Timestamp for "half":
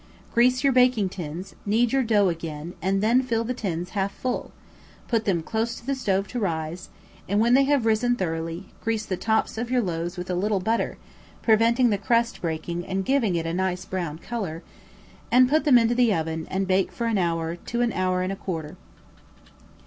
3.91-4.11